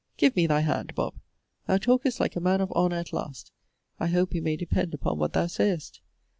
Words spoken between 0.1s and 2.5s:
Give me thy hand, Bob! Thou talkest like a